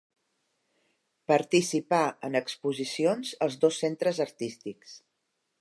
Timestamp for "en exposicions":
2.29-3.37